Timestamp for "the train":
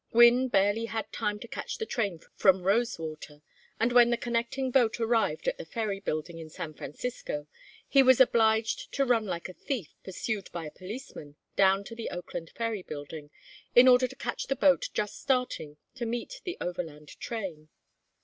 1.77-2.17